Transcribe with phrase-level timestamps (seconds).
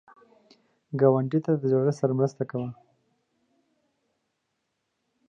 [0.99, 2.69] ګاونډي ته د زړښت سره مرسته کوه